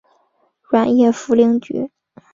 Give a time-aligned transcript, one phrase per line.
[0.63, 1.91] 软叶茯苓菊